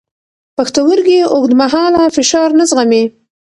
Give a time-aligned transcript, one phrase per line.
[0.57, 3.03] پښتورګي اوږدمهاله فشار نه زغمي.